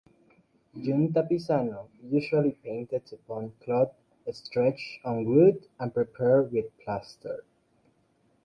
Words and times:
Giunta 0.75 1.21
Pisano 1.27 1.87
usually 2.09 2.53
painted 2.53 3.03
upon 3.13 3.51
cloth 3.63 3.93
stretched 4.31 4.97
on 5.05 5.25
wood, 5.25 5.67
and 5.79 5.93
prepared 5.93 6.51
with 6.51 6.75
plaster. 6.79 7.43